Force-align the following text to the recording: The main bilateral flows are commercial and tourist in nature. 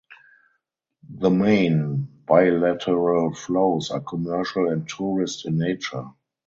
The 1.11 1.29
main 1.29 2.07
bilateral 2.25 3.35
flows 3.35 3.91
are 3.91 3.99
commercial 4.01 4.69
and 4.69 4.89
tourist 4.89 5.45
in 5.45 5.59
nature. 5.59 6.05